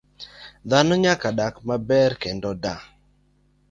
[0.69, 2.75] Dhano nyalo dak maber kendo da